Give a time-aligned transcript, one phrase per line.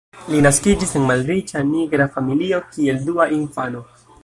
[0.35, 3.87] Li naskiĝis en malriĉa nigra familio, kiel dua infano.